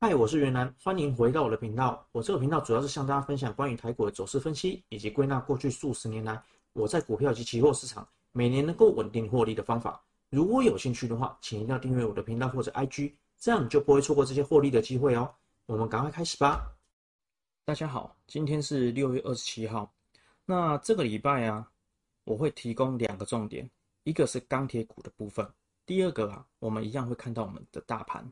[0.00, 2.06] 嗨，我是袁南，欢迎回到我的频道。
[2.12, 6.40] 我这个频道主要是向大家分享关于台股的走势分析，以及归纳过去数十年来
[6.72, 10.00] 我在股票及期货市场每年能够稳定获利的方法。
[10.30, 15.34] 如果有兴趣的话，请一定要订阅我的频道或者 IG，这样你就不会错过这些获利的机会哦。
[15.66, 16.64] 我们赶快开始吧。
[17.64, 19.92] 大家好，今天是六月二十七号。
[20.44, 21.68] 那这个礼拜啊，
[22.22, 23.68] 我会提供两个重点，
[24.04, 25.44] 一个是钢铁股的部分，
[25.84, 28.24] 第二个啊，我们一样会看到我们的大盘。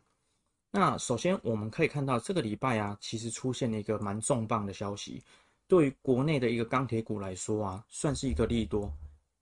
[0.77, 5.23] 那首先我们可以看到，这个礼拜啊，其实出现了一个蛮重磅的消息，
[5.67, 8.93] 对于国内的一个钢铁股来说啊，算是一个利多，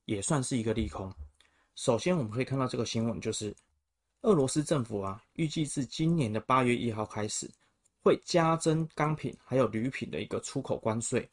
[0.05, 1.13] 也算是一个利空。
[1.75, 3.53] 首先我们可以看到这个新闻，就是
[4.23, 7.51] 俄罗斯政府啊，预计自今年的八月一号开始，
[8.01, 11.29] 会加征钢品还有铝品的一个出口关税。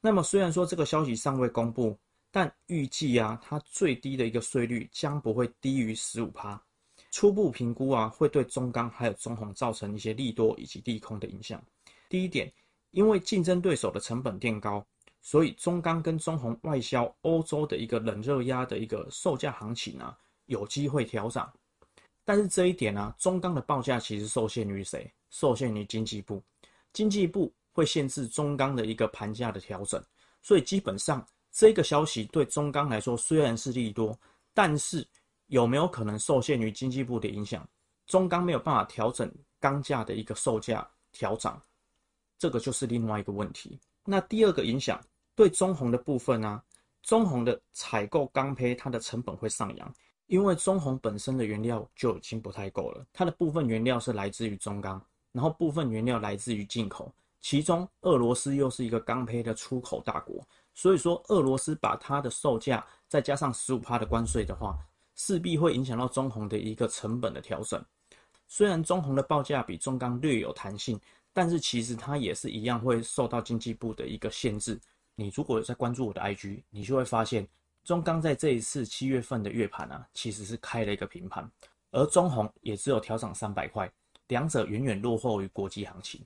[0.00, 1.94] 那么虽然说这个消息尚未公布，
[2.30, 6.58] 但预计啊，它最低的一个税率将不会低于十五趴。
[7.10, 11.62] 初步评估啊，会对中钢还有中红造成一些利多以及利空的影响。
[12.08, 12.52] 第一点，
[12.90, 14.84] 因为竞争对手的成本垫高，
[15.22, 21.50] 所以中钢跟中红外销欧洲的一个冷热压的一个售价行情啊，有机会调涨。
[22.24, 25.10] 但是这一点啊，中钢的报价其实受限于谁？
[25.30, 26.42] 受限于经济部，
[26.92, 30.02] 经济部会限制中钢的一个盘价的调整。
[30.42, 34.18] 所以基本上这个消息对中钢来说虽然是利多，
[34.52, 35.06] 但是。
[35.46, 37.68] 有没有可能受限于经济部的影响，
[38.06, 41.62] 中钢没有办法调整钢价的一个售价调涨？
[42.38, 43.80] 这个就是另外一个问题。
[44.04, 45.00] 那第二个影响
[45.34, 46.62] 对中红的部分呢、
[47.02, 49.92] 中红的采购钢坯，它的成本会上扬，
[50.26, 55.00] 因为中红本身的原料就已经不太够了，它的部分原料是来自于中钢，
[55.32, 64.76] 然后部分原料来自于进口，其中俄罗斯又是一个钢坯的出口大国，所以说俄罗斯把它的售价再加上十五趴的关税的话。
[65.16, 67.84] 势必会影响到中红的一个成本的调整。
[68.46, 71.00] 虽然中红的报价比中钢略有弹性，
[71.32, 74.78] 但是其实它也是一样会受到经济部的一个限制。
[75.16, 77.48] 你如果在关注我的 IG，你就会发现
[77.82, 81.50] 中钢在这一次七月份的月盘啊，其实是开了一个平盘，
[81.90, 83.90] 而中红也只有调涨三百块，
[84.28, 86.20] 两者远远落后于国际行情。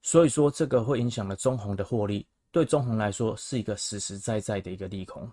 [0.00, 5.30] 所以说，这个会影响了中红的获利，对中红来说是一个实实在在的一个利空。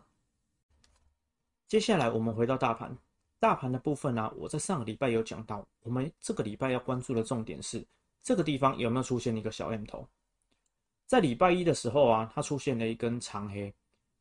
[1.70, 2.98] 接下来我们回到大盘，
[3.40, 7.86] 大盘的部分呢、我在上个礼拜有讲到，我们这个礼拜要关注的重点是
[8.24, 10.04] 这个地方有没有出现一个小 M 头。
[11.06, 13.72] 在礼拜一的时候啊，它出现了一根长黑，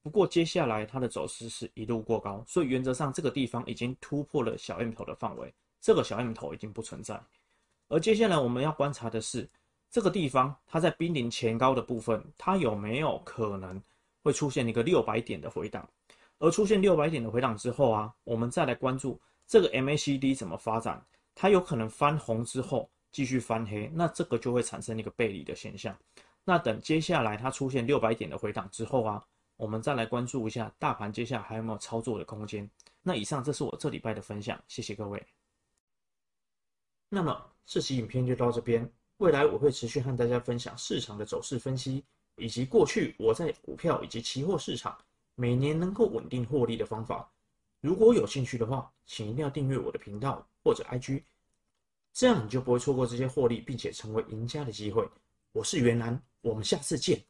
[0.03, 5.51] 不过接下来它的走势是一路过高，所以原则上这个地方已经突破了小 M 头的范围，
[5.81, 7.19] 这个小 M 头已经不存在。
[7.89, 9.49] 而接下来我们要观察的是
[9.91, 13.83] 这个地方它在濒临前高的部分，它有没有可能
[14.23, 15.89] 会出现一个六百点的回档。
[16.39, 21.05] 而出现六百点的回档之后啊，我们再来关注这个 MACD 怎么发展，
[21.35, 25.97] 它有可能翻红之后继续翻黑，那这个就会产生一个背离的现象。
[26.45, 29.25] 那等接下来它出现六百点的回档之后啊，
[29.57, 32.71] 我们再来关注一下大盘接下来还有没有操作的空间。
[33.03, 35.25] 那以上这是我这礼拜的分享，谢谢各位。
[37.09, 42.05] 那么这期影片就到这边，未来我会持续和大家分享市场的走势分析，
[42.37, 44.97] 以及过去我在股票以及期货市场。
[45.41, 47.31] 每年能够稳定获利的方法，
[47.81, 51.23] 如果有兴趣的话，请一定要订阅我的频道或者 IG，
[52.13, 55.09] 这样你就不会错过这些获利并且成为赢家的机会。
[55.53, 57.25] 我是袁楠，我们下次见。